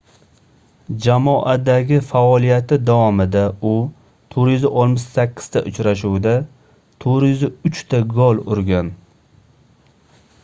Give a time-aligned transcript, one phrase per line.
[1.05, 3.75] jamoadagi faoliyati davomida u
[4.37, 6.33] 468 ta uchrashuvda
[7.05, 8.89] 403 ta gol urgan